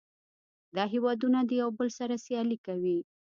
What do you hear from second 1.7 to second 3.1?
بل سره سیالي کوي